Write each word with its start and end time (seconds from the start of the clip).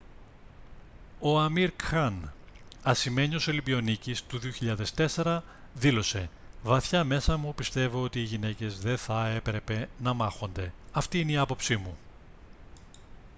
ο 1.19 1.43
amir 1.43 1.69
khan 1.83 2.31
ασημένιος 2.81 3.47
ολυμπιονίκης 3.47 4.23
του 4.23 4.39
2004 5.23 5.39
δήλωσε 5.73 6.29
«βαθιά 6.63 7.03
μέσα 7.03 7.37
μου 7.37 7.55
πιστεύω 7.55 8.01
ότι 8.03 8.19
οι 8.19 8.23
γυναίκες 8.23 8.79
δεν 8.79 8.97
θα 8.97 9.27
έπρεπε 9.27 9.89
να 9.99 10.13
μάχονται. 10.13 10.73
αυτή 10.91 11.19
είναι 11.19 11.31
η 11.31 11.37
άποψή 11.37 11.77
μου» 11.77 11.97